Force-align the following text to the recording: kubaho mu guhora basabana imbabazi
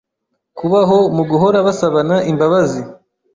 kubaho 0.57 0.97
mu 1.15 1.23
guhora 1.29 1.57
basabana 1.67 2.15
imbabazi 2.31 2.81